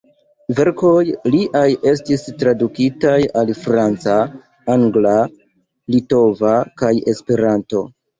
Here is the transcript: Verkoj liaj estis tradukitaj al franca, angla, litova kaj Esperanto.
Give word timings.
Verkoj 0.59 1.01
liaj 1.33 1.65
estis 1.91 2.23
tradukitaj 2.43 3.17
al 3.41 3.51
franca, 3.65 4.15
angla, 4.77 5.13
litova 5.97 6.55
kaj 6.83 6.91
Esperanto. 7.15 7.85